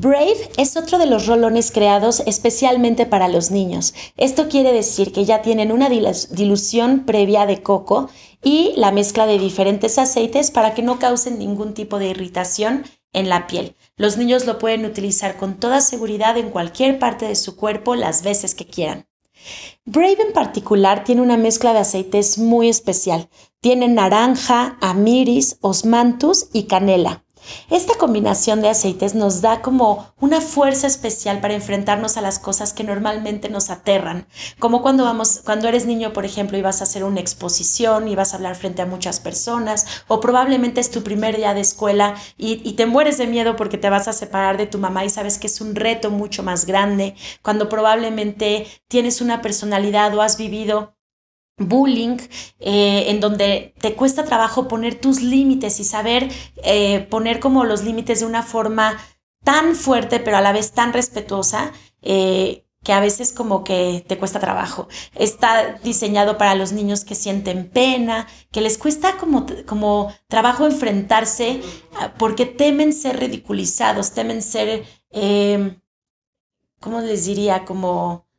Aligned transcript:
Brave 0.00 0.48
es 0.56 0.78
otro 0.78 0.96
de 0.96 1.04
los 1.04 1.26
rolones 1.26 1.70
creados 1.72 2.22
especialmente 2.24 3.04
para 3.04 3.28
los 3.28 3.50
niños. 3.50 3.92
Esto 4.16 4.48
quiere 4.48 4.72
decir 4.72 5.12
que 5.12 5.26
ya 5.26 5.42
tienen 5.42 5.70
una 5.70 5.90
dilución 5.90 7.04
previa 7.04 7.44
de 7.44 7.62
coco 7.62 8.08
y 8.42 8.72
la 8.76 8.92
mezcla 8.92 9.26
de 9.26 9.38
diferentes 9.38 9.98
aceites 9.98 10.50
para 10.50 10.72
que 10.72 10.80
no 10.80 10.98
causen 10.98 11.38
ningún 11.38 11.74
tipo 11.74 11.98
de 11.98 12.08
irritación 12.08 12.84
en 13.12 13.28
la 13.28 13.46
piel. 13.46 13.76
Los 13.96 14.16
niños 14.16 14.46
lo 14.46 14.58
pueden 14.58 14.86
utilizar 14.86 15.36
con 15.36 15.60
toda 15.60 15.82
seguridad 15.82 16.38
en 16.38 16.48
cualquier 16.48 16.98
parte 16.98 17.26
de 17.26 17.36
su 17.36 17.54
cuerpo 17.54 17.94
las 17.94 18.22
veces 18.22 18.54
que 18.54 18.64
quieran. 18.64 19.06
Brave 19.84 20.22
en 20.22 20.32
particular 20.32 21.04
tiene 21.04 21.20
una 21.20 21.36
mezcla 21.36 21.74
de 21.74 21.80
aceites 21.80 22.38
muy 22.38 22.70
especial. 22.70 23.28
Tiene 23.60 23.86
naranja, 23.86 24.78
amiris, 24.80 25.58
osmanthus 25.60 26.48
y 26.54 26.62
canela. 26.62 27.22
Esta 27.70 27.94
combinación 27.94 28.60
de 28.60 28.68
aceites 28.68 29.14
nos 29.14 29.40
da 29.40 29.62
como 29.62 30.12
una 30.20 30.40
fuerza 30.40 30.86
especial 30.86 31.40
para 31.40 31.54
enfrentarnos 31.54 32.16
a 32.16 32.20
las 32.20 32.38
cosas 32.38 32.72
que 32.72 32.84
normalmente 32.84 33.48
nos 33.48 33.70
aterran, 33.70 34.26
como 34.58 34.82
cuando 34.82 35.04
vamos, 35.04 35.40
cuando 35.44 35.68
eres 35.68 35.86
niño, 35.86 36.12
por 36.12 36.24
ejemplo, 36.24 36.58
y 36.58 36.62
vas 36.62 36.80
a 36.80 36.84
hacer 36.84 37.04
una 37.04 37.20
exposición 37.20 38.08
y 38.08 38.16
vas 38.16 38.32
a 38.32 38.36
hablar 38.36 38.56
frente 38.56 38.82
a 38.82 38.86
muchas 38.86 39.20
personas, 39.20 39.86
o 40.08 40.20
probablemente 40.20 40.80
es 40.80 40.90
tu 40.90 41.02
primer 41.02 41.36
día 41.36 41.54
de 41.54 41.60
escuela 41.60 42.14
y, 42.36 42.60
y 42.68 42.74
te 42.74 42.86
mueres 42.86 43.18
de 43.18 43.26
miedo 43.26 43.56
porque 43.56 43.78
te 43.78 43.90
vas 43.90 44.08
a 44.08 44.12
separar 44.12 44.56
de 44.56 44.66
tu 44.66 44.78
mamá 44.78 45.04
y 45.04 45.10
sabes 45.10 45.38
que 45.38 45.46
es 45.46 45.60
un 45.60 45.74
reto 45.74 46.10
mucho 46.10 46.42
más 46.42 46.66
grande, 46.66 47.14
cuando 47.42 47.68
probablemente 47.68 48.66
tienes 48.88 49.20
una 49.20 49.42
personalidad 49.42 50.14
o 50.16 50.22
has 50.22 50.36
vivido 50.36 50.94
bullying, 51.60 52.16
eh, 52.58 53.04
en 53.08 53.20
donde 53.20 53.74
te 53.80 53.94
cuesta 53.94 54.24
trabajo 54.24 54.66
poner 54.66 54.96
tus 54.96 55.22
límites 55.22 55.78
y 55.78 55.84
saber 55.84 56.28
eh, 56.64 57.00
poner 57.10 57.38
como 57.38 57.64
los 57.64 57.84
límites 57.84 58.20
de 58.20 58.26
una 58.26 58.42
forma 58.42 58.98
tan 59.44 59.76
fuerte, 59.76 60.18
pero 60.20 60.38
a 60.38 60.40
la 60.40 60.52
vez 60.52 60.72
tan 60.72 60.92
respetuosa, 60.92 61.72
eh, 62.02 62.66
que 62.82 62.94
a 62.94 63.00
veces 63.00 63.34
como 63.34 63.62
que 63.62 64.04
te 64.08 64.16
cuesta 64.16 64.40
trabajo. 64.40 64.88
Está 65.14 65.78
diseñado 65.84 66.38
para 66.38 66.54
los 66.54 66.72
niños 66.72 67.04
que 67.04 67.14
sienten 67.14 67.70
pena, 67.70 68.26
que 68.50 68.62
les 68.62 68.78
cuesta 68.78 69.18
como, 69.18 69.44
como 69.66 70.10
trabajo 70.28 70.66
enfrentarse 70.66 71.60
ah, 72.00 72.14
porque 72.18 72.46
temen 72.46 72.94
ser 72.94 73.20
ridiculizados, 73.20 74.12
temen 74.12 74.40
ser, 74.40 74.84
¿cómo 76.80 77.00
les 77.00 77.26
diría? 77.26 77.66
Como 77.66 78.29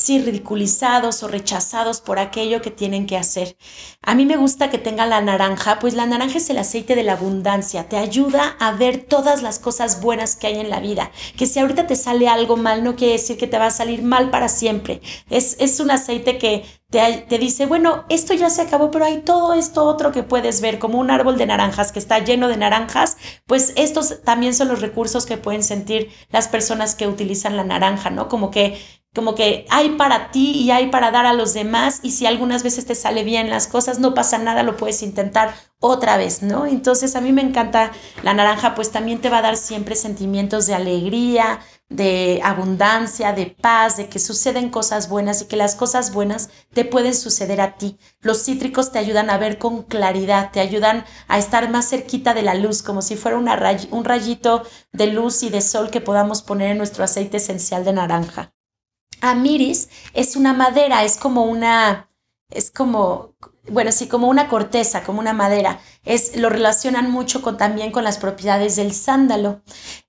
sí, 0.00 0.18
ridiculizados 0.18 1.22
o 1.22 1.28
rechazados 1.28 2.00
por 2.00 2.18
aquello 2.18 2.62
que 2.62 2.70
tienen 2.70 3.06
que 3.06 3.16
hacer. 3.16 3.56
A 4.02 4.14
mí 4.14 4.24
me 4.24 4.36
gusta 4.36 4.70
que 4.70 4.78
tenga 4.78 5.06
la 5.06 5.20
naranja, 5.20 5.78
pues 5.78 5.94
la 5.94 6.06
naranja 6.06 6.38
es 6.38 6.48
el 6.50 6.58
aceite 6.58 6.94
de 6.94 7.02
la 7.02 7.12
abundancia, 7.12 7.88
te 7.88 7.96
ayuda 7.96 8.56
a 8.58 8.72
ver 8.72 9.04
todas 9.04 9.42
las 9.42 9.58
cosas 9.58 10.00
buenas 10.00 10.36
que 10.36 10.46
hay 10.46 10.58
en 10.58 10.70
la 10.70 10.80
vida, 10.80 11.10
que 11.36 11.46
si 11.46 11.58
ahorita 11.58 11.86
te 11.86 11.96
sale 11.96 12.28
algo 12.28 12.56
mal 12.56 12.82
no 12.82 12.96
quiere 12.96 13.14
decir 13.14 13.36
que 13.36 13.46
te 13.46 13.58
va 13.58 13.66
a 13.66 13.70
salir 13.70 14.02
mal 14.02 14.30
para 14.30 14.48
siempre. 14.48 15.00
Es, 15.28 15.56
es 15.60 15.80
un 15.80 15.90
aceite 15.90 16.38
que 16.38 16.64
te, 16.90 17.24
te, 17.28 17.38
dice, 17.38 17.66
bueno, 17.66 18.04
esto 18.08 18.34
ya 18.34 18.50
se 18.50 18.62
acabó, 18.62 18.90
pero 18.90 19.04
hay 19.04 19.20
todo 19.22 19.54
esto 19.54 19.84
otro 19.84 20.10
que 20.10 20.24
puedes 20.24 20.60
ver, 20.60 20.78
como 20.78 20.98
un 20.98 21.10
árbol 21.10 21.38
de 21.38 21.46
naranjas 21.46 21.92
que 21.92 22.00
está 22.00 22.18
lleno 22.18 22.48
de 22.48 22.56
naranjas, 22.56 23.16
pues 23.46 23.72
estos 23.76 24.22
también 24.24 24.54
son 24.54 24.68
los 24.68 24.80
recursos 24.80 25.24
que 25.24 25.36
pueden 25.36 25.62
sentir 25.62 26.10
las 26.30 26.48
personas 26.48 26.96
que 26.96 27.06
utilizan 27.06 27.56
la 27.56 27.64
naranja, 27.64 28.10
¿no? 28.10 28.28
Como 28.28 28.50
que 28.50 28.78
como 29.14 29.34
que 29.34 29.66
hay 29.70 29.90
para 29.96 30.30
ti 30.30 30.52
y 30.52 30.70
hay 30.70 30.88
para 30.88 31.10
dar 31.10 31.26
a 31.26 31.32
los 31.32 31.52
demás 31.52 31.98
y 32.02 32.12
si 32.12 32.26
algunas 32.26 32.62
veces 32.62 32.86
te 32.86 32.94
sale 32.94 33.24
bien 33.24 33.50
las 33.50 33.66
cosas, 33.66 33.98
no 33.98 34.14
pasa 34.14 34.38
nada, 34.38 34.62
lo 34.62 34.76
puedes 34.76 35.02
intentar 35.02 35.52
otra 35.80 36.16
vez, 36.16 36.42
¿no? 36.42 36.66
Entonces 36.66 37.16
a 37.16 37.20
mí 37.20 37.32
me 37.32 37.42
encanta 37.42 37.90
la 38.22 38.34
naranja, 38.34 38.74
pues 38.74 38.92
también 38.92 39.20
te 39.20 39.30
va 39.30 39.38
a 39.38 39.42
dar 39.42 39.56
siempre 39.56 39.96
sentimientos 39.96 40.66
de 40.66 40.74
alegría, 40.74 41.58
de 41.88 42.40
abundancia, 42.44 43.32
de 43.32 43.46
paz, 43.46 43.96
de 43.96 44.08
que 44.08 44.20
suceden 44.20 44.70
cosas 44.70 45.08
buenas 45.08 45.42
y 45.42 45.46
que 45.46 45.56
las 45.56 45.74
cosas 45.74 46.12
buenas 46.12 46.50
te 46.72 46.84
pueden 46.84 47.14
suceder 47.14 47.60
a 47.60 47.78
ti. 47.78 47.98
Los 48.20 48.44
cítricos 48.44 48.92
te 48.92 49.00
ayudan 49.00 49.28
a 49.28 49.38
ver 49.38 49.58
con 49.58 49.82
claridad, 49.82 50.52
te 50.52 50.60
ayudan 50.60 51.04
a 51.26 51.38
estar 51.38 51.68
más 51.68 51.88
cerquita 51.88 52.32
de 52.32 52.42
la 52.42 52.54
luz, 52.54 52.82
como 52.82 53.02
si 53.02 53.16
fuera 53.16 53.38
un 53.38 54.04
rayito 54.04 54.62
de 54.92 55.06
luz 55.08 55.42
y 55.42 55.50
de 55.50 55.62
sol 55.62 55.90
que 55.90 56.00
podamos 56.00 56.42
poner 56.42 56.70
en 56.70 56.78
nuestro 56.78 57.02
aceite 57.02 57.38
esencial 57.38 57.84
de 57.84 57.92
naranja. 57.94 58.52
Amiris 59.20 59.88
es 60.14 60.36
una 60.36 60.52
madera, 60.52 61.04
es 61.04 61.16
como 61.16 61.44
una, 61.44 62.10
es 62.50 62.70
como, 62.70 63.34
bueno, 63.68 63.92
sí, 63.92 64.08
como 64.08 64.28
una 64.28 64.48
corteza, 64.48 65.02
como 65.02 65.20
una 65.20 65.32
madera. 65.32 65.80
Es, 66.04 66.36
lo 66.36 66.48
relacionan 66.48 67.10
mucho 67.10 67.42
con, 67.42 67.56
también 67.56 67.92
con 67.92 68.04
las 68.04 68.18
propiedades 68.18 68.76
del 68.76 68.92
sándalo. 68.92 69.62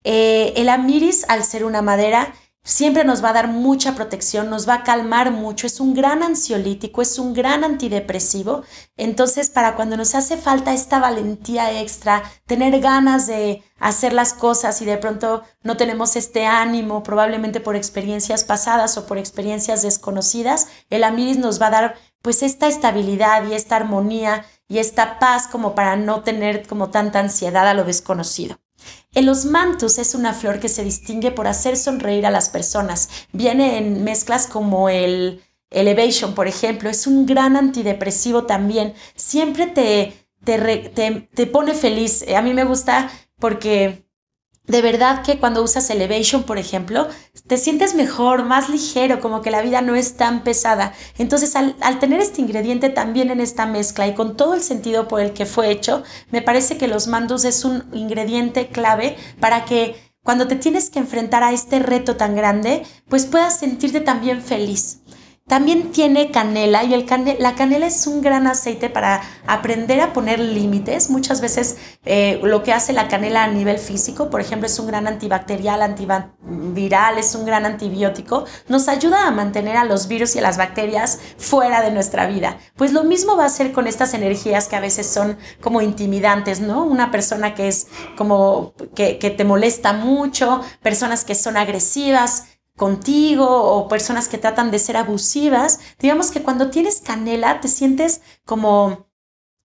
Eh, 0.04 0.54
el 0.56 0.70
amiris, 0.70 1.26
al 1.30 1.44
ser 1.44 1.66
una 1.66 1.82
madera, 1.82 2.34
siempre 2.64 3.04
nos 3.04 3.24
va 3.24 3.30
a 3.30 3.34
dar 3.34 3.48
mucha 3.48 3.96
protección, 3.96 4.50
nos 4.50 4.68
va 4.68 4.76
a 4.76 4.84
calmar 4.84 5.32
mucho, 5.32 5.68
es 5.68 5.80
un 5.80 5.94
gran 5.94 6.24
ansiolítico, 6.24 7.02
es 7.02 7.18
un 7.18 7.34
gran 7.34 7.64
antidepresivo. 7.64 8.64
Entonces, 8.98 9.50
para 9.50 9.76
cuando 9.76 9.98
nos 9.98 10.16
hace 10.16 10.38
falta 10.38 10.74
esta 10.74 11.00
valentía 11.00 11.82
extra, 11.82 12.24
tener 12.46 12.80
ganas 12.80 13.28
de 13.28 13.64
hacer 13.80 14.14
las 14.14 14.34
cosas 14.34 14.82
y 14.82 14.86
de 14.86 14.98
pronto 14.98 15.44
no 15.64 15.76
tenemos 15.76 16.16
este 16.16 16.46
ánimo, 16.46 17.04
probablemente 17.04 17.60
por 17.60 17.76
experiencias 17.76 18.44
pasadas 18.44 18.98
o 18.98 19.08
por 19.08 19.18
experiencias 19.18 19.82
desconocidas, 19.82 20.68
el 20.90 21.04
amiris 21.04 21.38
nos 21.38 21.62
va 21.62 21.68
a 21.68 21.72
dar 21.72 21.96
pues 22.22 22.44
esta 22.44 22.68
estabilidad 22.68 23.48
y 23.48 23.54
esta 23.54 23.76
armonía 23.76 24.46
y 24.68 24.78
esta 24.78 25.20
paz 25.20 25.48
como 25.48 25.76
para 25.76 25.96
no 25.96 26.22
tener 26.22 26.68
como 26.68 26.92
tanta 26.92 27.20
ansiedad 27.20 27.68
a 27.68 27.74
lo 27.74 27.84
desconocido. 27.84 28.61
El 29.14 29.30
osmanthus 29.30 29.98
es 29.98 30.16
una 30.16 30.34
flor 30.34 30.60
que 30.60 30.70
se 30.70 30.84
distingue 30.84 31.32
por 31.32 31.48
hacer 31.48 31.78
sonreír 31.78 32.26
a 32.26 32.32
las 32.32 32.50
personas. 32.50 33.10
Viene 33.34 33.78
en 33.78 34.04
mezclas 34.04 34.48
como 34.48 34.90
el 34.90 35.44
Elevation, 35.70 36.34
por 36.34 36.48
ejemplo. 36.48 36.90
Es 36.90 37.08
un 37.08 37.26
gran 37.26 37.58
antidepresivo 37.58 38.46
también. 38.46 38.94
Siempre 39.16 39.68
te, 39.68 40.14
te, 40.44 41.30
te 41.34 41.48
pone 41.48 41.74
feliz. 41.74 42.26
A 42.36 42.42
mí 42.42 42.54
me 42.54 42.64
gusta 42.64 43.12
porque 43.40 44.06
de 44.68 44.82
verdad 44.82 45.24
que 45.24 45.40
cuando 45.40 45.64
usas 45.64 45.90
Elevation, 45.90 46.44
por 46.44 46.58
ejemplo, 46.58 47.08
te 47.48 47.58
sientes 47.58 47.96
mejor, 47.96 48.46
más 48.46 48.70
ligero, 48.70 49.20
como 49.20 49.42
que 49.42 49.52
la 49.52 49.62
vida 49.62 49.82
no 49.82 49.96
es 49.96 50.16
tan 50.16 50.44
pesada. 50.44 50.94
Entonces, 51.18 51.56
al, 51.56 52.00
tener 52.00 52.20
este 52.20 52.42
ingrediente 52.42 52.90
también 52.90 53.32
en 53.32 53.42
esta 53.42 53.66
mezcla 53.66 54.08
y 54.08 54.14
con 54.14 54.38
todo 54.38 54.54
el 54.54 54.62
sentido 54.62 55.08
por 55.08 55.20
el 55.20 55.34
que 55.34 55.46
fue 55.46 55.72
hecho, 55.72 56.04
me 56.30 56.42
parece 56.42 56.78
que 56.78 56.88
los 56.88 57.08
mandos 57.08 57.44
es 57.44 57.66
un 57.66 57.84
ingrediente 57.92 58.68
clave 58.70 59.18
para 59.40 59.66
que 59.66 59.96
cuando 60.24 60.48
te 60.48 60.56
tienes 60.56 60.90
que 60.90 61.00
enfrentar 61.00 61.44
a 61.44 61.52
este 61.52 61.80
reto 61.80 62.16
tan 62.16 62.36
grande, 62.36 62.84
pues 63.10 63.26
puedas 63.26 63.60
sentirte 63.60 64.00
también 64.00 64.42
feliz. 64.42 65.02
También 65.48 65.92
tiene 65.92 66.32
canela 66.32 66.84
y 66.86 66.94
el 66.94 67.06
la 67.40 67.56
canela 67.56 67.86
es 67.86 68.08
un 68.08 68.22
gran 68.22 68.48
aceite 68.48 68.90
para 68.90 69.22
aprender 69.48 70.00
a 70.00 70.14
poner 70.14 70.40
límites. 70.40 71.10
Muchas 71.10 71.42
veces 71.42 71.76
eh, 72.06 72.40
lo 72.42 72.64
que 72.64 72.72
hace 72.72 72.94
la 72.94 73.10
canela 73.10 73.44
a 73.44 73.48
nivel 73.48 73.78
físico, 73.78 74.30
por 74.30 74.40
ejemplo, 74.40 74.68
es 74.68 74.80
un 74.80 74.88
gran 74.88 75.08
antibacterial, 75.08 75.82
antiviral, 75.82 77.18
es 77.18 77.36
un 77.36 77.46
gran 77.46 77.66
antibiótico, 77.66 78.46
nos 78.70 78.88
ayuda 78.88 79.28
a 79.28 79.32
mantener 79.32 79.76
a 79.76 79.84
los 79.84 80.08
virus 80.08 80.36
y 80.36 80.40
a 80.40 80.44
las 80.44 80.58
bacterias 80.58 81.20
fuera 81.38 81.82
de 81.82 81.92
nuestra 81.92 82.28
vida. 82.28 82.58
Pues 82.78 82.94
lo 82.94 83.04
mismo 83.04 83.36
va 83.36 83.46
a 83.46 83.50
ser 83.50 83.74
con 83.74 83.88
estas 83.88 84.14
energías 84.14 84.70
que 84.70 84.78
a 84.78 84.80
veces 84.80 85.08
son 85.08 85.38
como 85.60 85.82
intimidantes, 85.82 86.62
¿no? 86.62 86.86
Una 86.86 87.12
persona 87.12 87.56
que 87.56 87.68
es 87.68 87.88
como 88.16 88.74
que 88.96 89.16
te 89.16 89.44
molesta 89.44 89.92
mucho, 89.92 90.62
personas 90.82 91.26
que 91.26 91.36
son 91.36 91.58
agresivas, 91.58 92.46
contigo 92.78 93.46
o 93.48 93.88
personas 93.88 94.28
que 94.28 94.38
tratan 94.38 94.72
de 94.72 94.80
ser 94.80 94.98
abusivas, 94.98 95.80
digamos 96.00 96.32
que 96.32 96.42
cuando 96.42 96.70
tienes 96.70 97.02
canela 97.02 97.60
te 97.62 97.68
sientes 97.68 98.22
como 98.46 99.12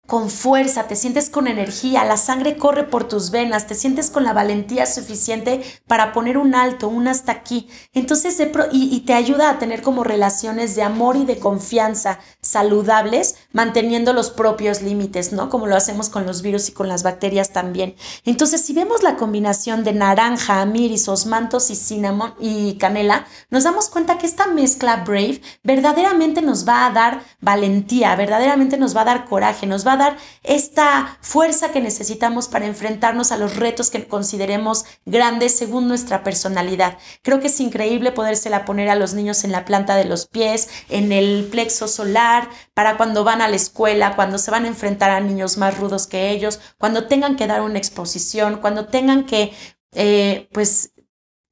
con 0.08 0.30
fuerza, 0.30 0.88
te 0.88 0.96
sientes 0.96 1.30
con 1.30 1.48
energía, 1.48 2.06
la 2.06 2.16
sangre 2.16 2.58
corre 2.58 2.86
por 2.86 3.10
tus 3.10 3.30
venas, 3.30 3.68
te 3.68 3.76
sientes 3.76 4.10
con 4.10 4.24
la 4.24 4.32
valentía 4.32 4.86
suficiente 4.86 5.62
para 5.86 6.14
poner 6.14 6.38
un 6.38 6.56
alto, 6.56 6.88
un 6.88 7.10
hasta 7.10 7.34
aquí. 7.34 7.68
Entonces, 7.94 8.40
y, 8.72 8.96
y, 8.96 9.02
te 9.02 9.14
ayuda 9.14 9.50
a 9.50 9.60
tener 9.60 9.82
como 9.82 10.06
relaciones 10.06 10.76
de 10.76 10.84
amor 10.84 11.18
y 11.18 11.26
de 11.26 11.40
confianza 11.40 12.20
saludables, 12.48 13.36
manteniendo 13.52 14.14
los 14.14 14.30
propios 14.30 14.82
límites, 14.82 15.34
¿no? 15.34 15.50
Como 15.50 15.68
lo 15.68 15.76
hacemos 15.76 16.10
con 16.10 16.26
los 16.26 16.42
virus 16.42 16.70
y 16.70 16.72
con 16.72 16.88
las 16.88 17.04
bacterias 17.04 17.52
también. 17.52 17.96
Entonces, 18.26 18.62
si 18.62 18.74
vemos 18.74 19.04
la 19.04 19.18
combinación 19.18 19.84
de 19.84 19.94
naranja, 19.94 20.62
amiris, 20.62 21.08
osmantos 21.08 21.70
y 21.70 21.76
cinnamon 21.76 22.34
y 22.40 22.78
canela, 22.78 23.26
nos 23.50 23.64
damos 23.64 23.90
cuenta 23.90 24.18
que 24.18 24.26
esta 24.26 24.48
mezcla 24.48 25.04
Brave 25.06 25.42
verdaderamente 25.64 26.42
nos 26.42 26.68
va 26.68 26.86
a 26.86 26.92
dar 26.92 27.22
valentía, 27.42 28.16
verdaderamente 28.16 28.78
nos 28.78 28.96
va 28.96 29.02
a 29.02 29.06
dar 29.06 29.26
coraje, 29.26 29.68
nos 29.68 29.86
va 29.86 29.94
a 29.94 29.98
dar 29.98 30.18
esta 30.44 31.18
fuerza 31.22 31.72
que 31.72 31.82
necesitamos 31.82 32.48
para 32.48 32.66
enfrentarnos 32.66 33.32
a 33.32 33.38
los 33.38 33.56
retos 33.58 33.90
que 33.90 34.08
consideremos 34.08 34.86
grandes 35.06 35.58
según 35.58 35.88
nuestra 35.88 36.24
personalidad. 36.24 36.98
Creo 37.24 37.40
que 37.40 37.48
es 37.48 37.60
increíble 37.60 38.12
podérsela 38.12 38.66
poner 38.66 38.90
a 38.90 38.96
los 38.96 39.14
niños 39.14 39.44
en 39.44 39.52
la 39.52 39.66
planta 39.66 39.96
de 39.96 40.06
los 40.06 40.28
pies, 40.28 40.70
en 40.90 41.12
el 41.12 41.48
plexo 41.52 41.88
solar, 41.88 42.37
para 42.74 42.98
cuando 42.98 43.24
van 43.24 43.42
a 43.42 43.48
la 43.48 43.56
escuela, 43.56 44.16
cuando 44.16 44.38
se 44.38 44.52
van 44.52 44.66
a 44.66 44.68
enfrentar 44.70 45.12
a 45.12 45.20
niños 45.20 45.58
más 45.58 45.78
rudos 45.78 46.08
que 46.08 46.32
ellos, 46.32 46.60
cuando 46.78 47.08
tengan 47.08 47.36
que 47.36 47.48
dar 47.48 47.62
una 47.62 47.78
exposición, 47.78 48.60
cuando 48.62 48.88
tengan 48.88 49.26
que 49.26 49.54
eh, 49.94 50.50
pues 50.52 50.94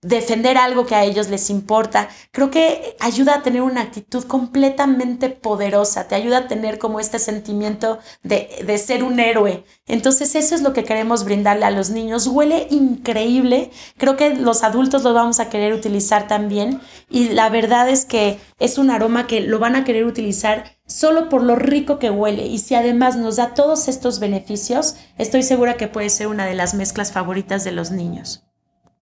defender 0.05 0.57
algo 0.57 0.85
que 0.85 0.95
a 0.95 1.03
ellos 1.03 1.29
les 1.29 1.49
importa. 1.49 2.09
Creo 2.31 2.51
que 2.51 2.95
ayuda 2.99 3.35
a 3.35 3.43
tener 3.43 3.61
una 3.63 3.81
actitud 3.81 4.23
completamente 4.25 5.29
poderosa, 5.29 6.07
te 6.07 6.15
ayuda 6.15 6.39
a 6.39 6.47
tener 6.47 6.77
como 6.77 6.99
este 6.99 7.17
sentimiento 7.19 7.99
de, 8.23 8.63
de, 8.65 8.77
ser 8.77 9.03
un 9.03 9.19
héroe. 9.19 9.63
Entonces 9.87 10.35
eso 10.35 10.53
es 10.53 10.61
lo 10.61 10.73
que 10.73 10.83
queremos 10.83 11.25
brindarle 11.25 11.65
a 11.65 11.71
los 11.71 11.89
niños. 11.89 12.27
Huele 12.27 12.67
increíble, 12.69 13.71
creo 13.97 14.15
que 14.15 14.35
los 14.35 14.63
adultos 14.63 15.03
lo 15.03 15.13
vamos 15.13 15.39
a 15.39 15.49
querer 15.49 15.73
utilizar 15.73 16.27
también 16.27 16.81
y 17.09 17.29
la 17.29 17.49
verdad 17.49 17.89
es 17.89 18.05
que 18.05 18.39
es 18.59 18.77
un 18.77 18.91
aroma 18.91 19.25
que 19.25 19.41
lo 19.41 19.57
van 19.59 19.75
a 19.75 19.83
querer 19.83 20.05
utilizar 20.05 20.77
solo 20.85 21.29
por 21.29 21.41
lo 21.41 21.55
rico 21.55 21.97
que 21.97 22.11
huele 22.11 22.45
y 22.45 22.59
si 22.59 22.75
además 22.75 23.15
nos 23.15 23.37
da 23.37 23.55
todos 23.55 23.87
estos 23.87 24.19
beneficios, 24.19 24.97
estoy 25.17 25.41
segura 25.41 25.77
que 25.77 25.87
puede 25.87 26.11
ser 26.11 26.27
una 26.27 26.45
de 26.45 26.53
las 26.53 26.75
mezclas 26.75 27.11
favoritas 27.11 27.63
de 27.63 27.71
los 27.71 27.89
niños. 27.89 28.44